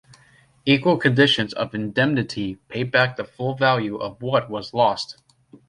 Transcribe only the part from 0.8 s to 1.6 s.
conditions